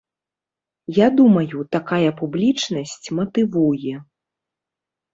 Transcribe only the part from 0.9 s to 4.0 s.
Я думаю, такая публічнасць матывуе.